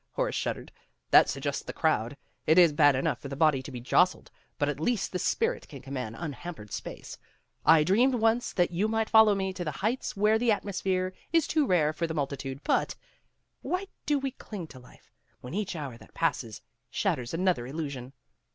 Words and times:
Horace 0.13 0.33
shuddered. 0.33 0.71
"That 1.11 1.29
suggests 1.29 1.61
the 1.61 1.73
crowd. 1.73 2.17
It 2.47 2.57
is 2.57 2.73
bad 2.73 2.95
enough 2.95 3.19
for 3.21 3.27
the 3.27 3.35
body 3.35 3.61
to 3.61 3.71
be 3.71 3.79
jostled, 3.79 4.31
but 4.57 4.67
at 4.67 4.79
least 4.79 5.11
the 5.11 5.19
spirit 5.19 5.67
can 5.67 5.79
command 5.83 6.15
unhampered 6.17 6.73
space. 6.73 7.19
I 7.67 7.77
had 7.77 7.85
dreamed 7.85 8.15
once 8.15 8.51
that 8.53 8.71
you 8.71 8.87
might 8.87 9.11
follow 9.11 9.35
me 9.35 9.53
to 9.53 9.63
the 9.63 9.69
heights 9.85 10.17
where 10.17 10.39
the 10.39 10.51
atmosphere 10.51 11.13
is 11.31 11.45
too 11.45 11.67
rare 11.67 11.93
for 11.93 12.07
the 12.07 12.15
multitude, 12.15 12.61
but 12.63 12.95
Why 13.61 13.85
do 14.07 14.17
we 14.17 14.31
cling 14.31 14.65
to 14.69 14.79
life, 14.79 15.11
when 15.41 15.53
each 15.53 15.75
hour 15.75 15.99
that 15.99 16.15
passes 16.15 16.63
shatters 16.89 17.31
another 17.31 17.67
illusion?" 17.67 18.13